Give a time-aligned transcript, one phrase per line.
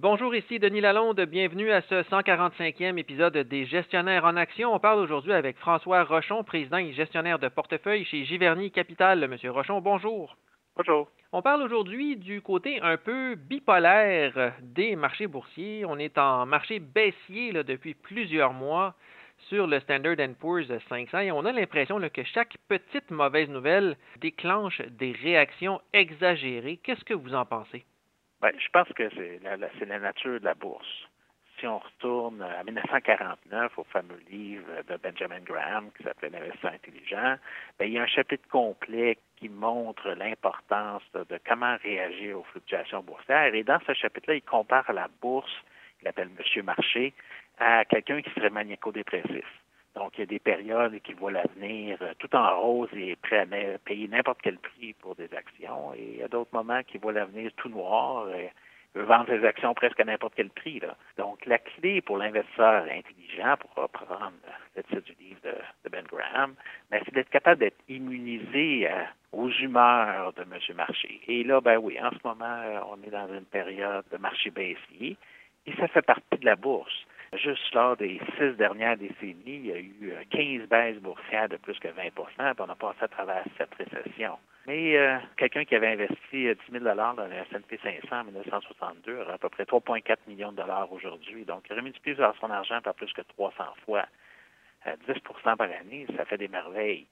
[0.00, 1.20] Bonjour, ici Denis Lalonde.
[1.22, 4.72] Bienvenue à ce 145e épisode des Gestionnaires en action.
[4.72, 9.26] On parle aujourd'hui avec François Rochon, président et gestionnaire de portefeuille chez Giverny Capital.
[9.26, 10.36] Monsieur Rochon, bonjour.
[10.76, 11.08] Bonjour.
[11.32, 15.84] On parle aujourd'hui du côté un peu bipolaire des marchés boursiers.
[15.84, 18.94] On est en marché baissier depuis plusieurs mois
[19.48, 24.80] sur le Standard Poor's 500 et on a l'impression que chaque petite mauvaise nouvelle déclenche
[24.92, 26.78] des réactions exagérées.
[26.84, 27.84] Qu'est-ce que vous en pensez?
[28.40, 31.08] Ben, je pense que c'est la, nature de la bourse.
[31.58, 37.36] Si on retourne à 1949 au fameux livre de Benjamin Graham qui s'appelait L'investisseur intelligent,
[37.78, 43.02] ben, il y a un chapitre complet qui montre l'importance de, comment réagir aux fluctuations
[43.02, 43.52] boursières.
[43.54, 45.50] Et dans ce chapitre-là, il compare la bourse,
[46.00, 47.14] il appelle Monsieur Marché,
[47.58, 49.46] à quelqu'un qui serait maniaco-dépressif.
[49.98, 53.40] Donc, il y a des périodes qui voient l'avenir euh, tout en rose et prêt
[53.40, 55.92] à payer n'importe quel prix pour des actions.
[55.94, 58.52] Et il y a d'autres moments qui voient l'avenir tout noir et
[58.94, 60.78] veut vendre des actions presque à n'importe quel prix.
[60.78, 60.96] Là.
[61.16, 64.34] Donc, la clé pour l'investisseur intelligent, pour reprendre
[64.76, 66.54] le titre du livre de, Ben Graham,
[66.90, 70.76] ben, c'est d'être capable d'être immunisé euh, aux humeurs de M.
[70.76, 71.20] Marché.
[71.26, 74.50] Et là, ben oui, en ce moment, euh, on est dans une période de marché
[74.50, 75.16] baissier
[75.66, 77.04] et ça fait partie de la bourse.
[77.34, 81.58] Juste lors des six dernières décennies, il y a eu 15 euh, baisses boursières de
[81.58, 84.38] plus que 20% puis on a passé à travers cette récession.
[84.66, 89.20] Mais euh, quelqu'un qui avait investi 10 euh, 000 dans le S&P 500 en 1962
[89.20, 91.44] aurait à peu près 3,4 millions de dollars aujourd'hui.
[91.44, 94.06] Donc, il aurait multiplié son argent par plus que 300 fois.
[94.86, 97.06] 10% par année, ça fait des merveilles.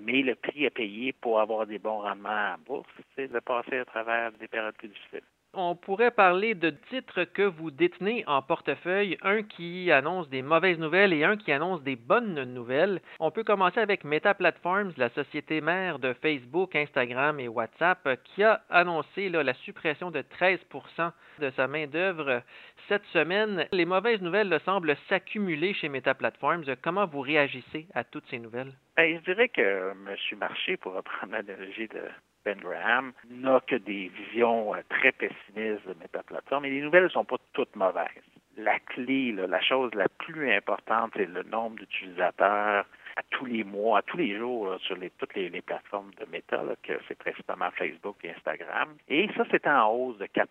[0.00, 3.78] Mais le prix à payer pour avoir des bons rendements en bourse, c'est de passer
[3.78, 5.22] à travers des périodes plus difficiles
[5.54, 10.78] on pourrait parler de titres que vous détenez en portefeuille, un qui annonce des mauvaises
[10.78, 13.00] nouvelles et un qui annonce des bonnes nouvelles.
[13.20, 18.42] On peut commencer avec Meta Platforms, la société mère de Facebook, Instagram et WhatsApp, qui
[18.42, 22.42] a annoncé la suppression de 13% de sa main-d'œuvre
[22.88, 23.66] cette semaine.
[23.72, 26.64] Les mauvaises nouvelles semblent s'accumuler chez Meta Platforms.
[26.82, 28.72] Comment vous réagissez à toutes ces nouvelles?
[28.96, 30.38] Ben, je dirais que M.
[30.38, 32.00] Marché, pour reprendre l'analogie de
[32.44, 37.08] ben Graham n'a que des visions euh, très pessimistes de Meta-Plateforme, mais les nouvelles ne
[37.08, 38.08] sont pas toutes mauvaises.
[38.56, 42.84] La clé, la chose la plus importante, c'est le nombre d'utilisateurs
[43.16, 46.92] à tous les mois, à tous les jours sur toutes les, plateformes de Meta, que
[47.08, 48.94] c'est principalement Facebook et Instagram.
[49.08, 50.46] Et ça, c'est en hausse de 4%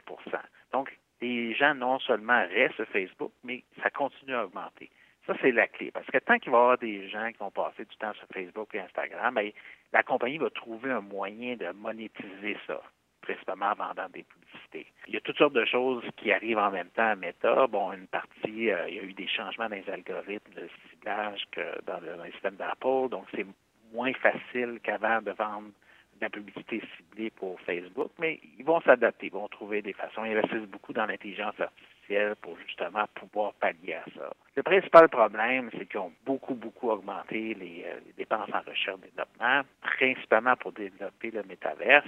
[0.74, 0.92] Donc,
[1.22, 4.90] les gens non seulement restent sur Facebook, mais ça continue à augmenter.
[5.28, 5.92] Ça, c'est la clé.
[5.92, 8.28] Parce que tant qu'il va y avoir des gens qui vont passer du temps sur
[8.34, 9.52] Facebook et Instagram, bien,
[9.94, 12.82] la compagnie va trouver un moyen de monétiser ça,
[13.22, 14.88] principalement en vendant des publicités.
[15.08, 17.68] Il y a toutes sortes de choses qui arrivent en même temps à Meta.
[17.68, 21.44] Bon, une partie, euh, il y a eu des changements dans les algorithmes de ciblage
[21.52, 23.46] que dans le, système d'Apple, donc c'est
[23.94, 25.68] moins facile qu'avant de vendre
[26.16, 30.26] de la publicité ciblée pour Facebook, mais ils vont s'adapter, ils vont trouver des façons.
[30.26, 32.01] Ils investissent beaucoup dans l'intelligence artificielle
[32.42, 34.32] pour justement pouvoir pallier à ça.
[34.56, 39.10] Le principal problème, c'est qu'ils ont beaucoup, beaucoup augmenté les, euh, dépenses en recherche et
[39.10, 42.08] développement, principalement pour développer le métaverse.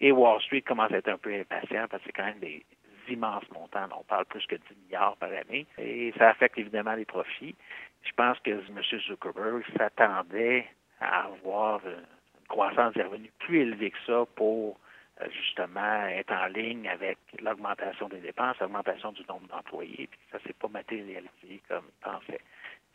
[0.00, 2.64] Et Wall Street commence à être un peu impatient parce que c'est quand même des
[3.08, 3.88] immenses montants.
[3.98, 5.66] On parle plus que 10 milliards par année.
[5.78, 7.54] Et ça affecte évidemment les profits.
[8.02, 9.00] Je pense que M.
[9.08, 10.66] Zuckerberg s'attendait
[11.00, 14.78] à avoir une croissance des revenus plus élevée que ça pour
[15.28, 20.52] justement être en ligne avec l'augmentation des dépenses, l'augmentation du nombre d'employés, puis ça s'est
[20.52, 22.40] pas matérialisé comme pensait.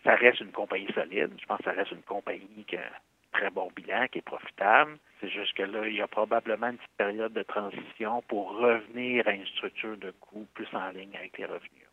[0.03, 1.31] Ça reste une compagnie solide.
[1.39, 4.21] Je pense que ça reste une compagnie qui a un très bon bilan, qui est
[4.21, 4.97] profitable.
[5.19, 9.27] C'est juste que là, il y a probablement une petite période de transition pour revenir
[9.27, 11.84] à une structure de coûts plus en ligne avec les revenus.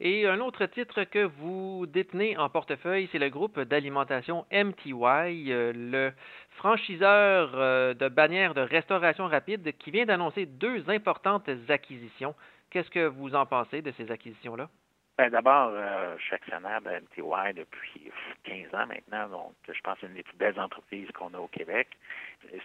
[0.00, 5.72] Et un autre titre que vous détenez en portefeuille, c'est le groupe d'alimentation MTY, euh,
[5.72, 6.12] le
[6.56, 12.34] franchiseur euh, de bannières de restauration rapide qui vient d'annoncer deux importantes acquisitions.
[12.70, 14.68] Qu'est-ce que vous en pensez de ces acquisitions-là?
[15.16, 18.10] Ben, D'abord, euh, je suis actionnaire de MTY depuis
[18.42, 21.38] 15 ans maintenant, donc je pense que c'est une des plus belles entreprises qu'on a
[21.38, 21.86] au Québec.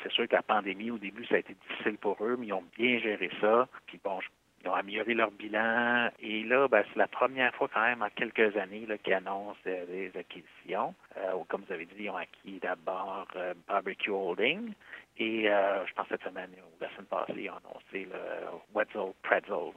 [0.02, 2.54] C'est sûr que la pandémie, au début, ça a été difficile pour eux, mais ils
[2.54, 3.68] ont bien géré ça.
[3.86, 4.30] Puis bon, je
[4.62, 6.10] ils ont amélioré leur bilan.
[6.20, 9.86] Et là, ben, c'est la première fois quand même en quelques années qu'ils annoncent euh,
[9.86, 10.94] des acquisitions.
[11.18, 14.74] Euh, comme vous avez dit, ils ont acquis d'abord euh, Barbecue Holding.
[15.18, 19.74] Et je pense cette semaine ou la semaine passée, ils ont annoncé le Wetzel Pretzels.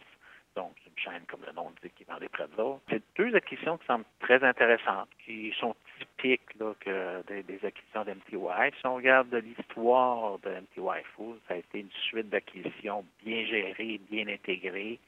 [0.54, 2.76] Donc, une chaîne, comme le nom dit, qui vend des pretzels.
[2.88, 5.74] C'est deux acquisitions qui semblent très intéressantes, qui sont
[6.80, 8.76] que des, acquisitions d'MTY.
[8.78, 14.00] Si on regarde l'histoire de MTY Foods, ça a été une suite d'acquisitions bien gérées,
[14.10, 14.98] bien intégrées,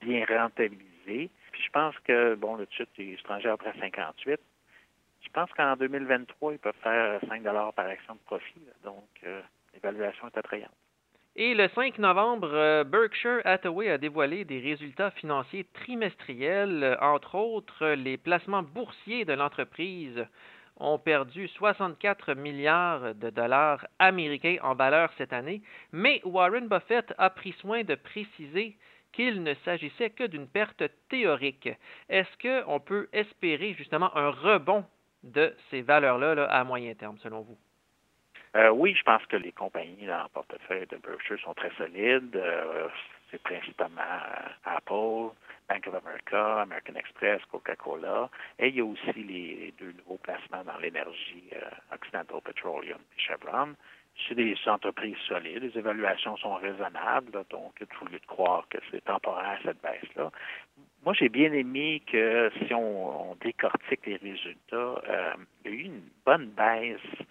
[0.00, 1.30] bien rentabilisées.
[1.52, 4.40] Puis je pense que, bon, le titre est étranger après 58.
[5.22, 7.42] Je pense qu'en 2023, ils peuvent faire 5
[7.74, 8.60] par action de profit.
[8.84, 9.40] donc, euh,
[9.72, 10.74] l'évaluation est attrayante.
[11.36, 17.88] Et le 5 novembre, euh, Berkshire Hathaway a dévoilé des résultats financiers trimestriels, entre autres
[17.88, 20.24] les placements boursiers de l'entreprise
[20.76, 25.62] ont perdu 64 milliards de dollars américains en valeur cette année,
[25.92, 28.76] mais Warren Buffett a pris soin de préciser
[29.12, 31.68] qu'il ne s'agissait que d'une perte théorique.
[32.08, 34.84] Est-ce qu'on peut espérer justement un rebond
[35.22, 37.58] de ces valeurs-là à moyen terme, selon vous?
[38.56, 42.36] Euh, oui, je pense que les compagnies dans le portefeuille de Berkshire sont très solides.
[42.36, 42.88] Euh,
[43.30, 45.34] c'est principalement euh, Apple,
[45.68, 48.30] Bank of America, American Express, Coca-Cola.
[48.60, 51.50] Et il y a aussi les, deux nouveaux placements dans l'énergie,
[51.92, 53.74] Occidental Petroleum et Chevron.
[54.28, 58.64] C'est des entreprises solides, les évaluations sont raisonnables, donc il y a lieu de croire
[58.70, 60.30] que c'est temporaire cette baisse-là.
[61.04, 65.02] Moi, j'ai bien aimé que si on, décortique les résultats,
[65.64, 67.23] il y a eu une bonne baisse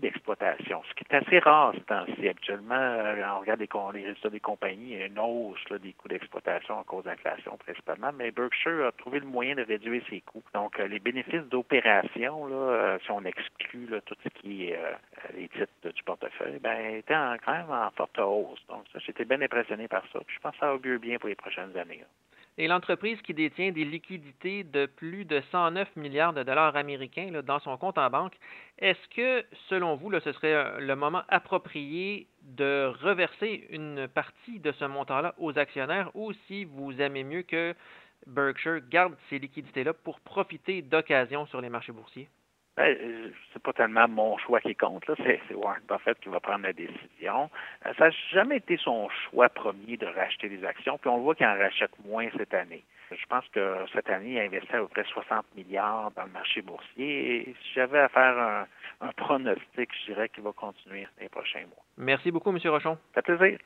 [0.00, 2.28] d'exploitation, ce qui est assez rare ce temps-ci.
[2.28, 5.92] Habituellement, euh, on regarde les, les, résultats des compagnies, il y a une hausse des
[5.92, 10.02] coûts d'exploitation à cause de l'inflation principalement, mais Berkshire a trouvé le moyen de réduire
[10.10, 10.42] ses coûts.
[10.54, 14.78] Donc, euh, les bénéfices d'opération, euh, si on exclut tout ce qui est
[15.36, 17.14] les titres du portefeuille, ben, étaient
[17.44, 18.64] quand même en forte hausse.
[18.68, 20.20] Donc, ça, j'étais bien impressionné par ça.
[20.26, 22.04] je pense que ça augure bien pour les prochaines années
[22.60, 27.58] et l'entreprise qui détient des liquidités de plus de 109 milliards de dollars américains dans
[27.58, 28.34] son compte en banque,
[28.78, 34.72] est-ce que, selon vous, ce serait euh, le moment approprié de reverser une partie de
[34.72, 37.74] ce montant-là aux actionnaires ou si vous aimez mieux que
[38.26, 42.28] Berkshire garde ces liquidités-là pour profiter d'occasions sur les marchés boursiers?
[42.80, 46.62] Ben, euh, c'est pas tellement mon choix qui compte, C'est, Warren Buffett qui va prendre
[46.62, 47.50] la décision.
[47.84, 51.34] Euh, ça n'a jamais été son choix premier de racheter des actions, puis on voit
[51.34, 52.82] qu'il en rachète moins cette année.
[53.10, 56.30] Je pense que cette année, il a investi à peu près 60 milliards dans le
[56.30, 57.40] marché boursier.
[57.50, 58.66] Et si j'avais à faire un,
[59.02, 61.84] un pronostic, je dirais qu'il va continuer les prochains mois.
[61.98, 62.58] Merci beaucoup, M.
[62.64, 62.96] Rochon.
[63.14, 63.58] Ça fait plaisir.